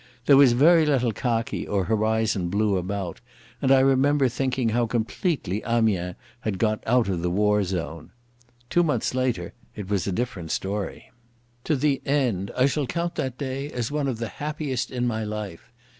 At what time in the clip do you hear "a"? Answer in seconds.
10.07-10.11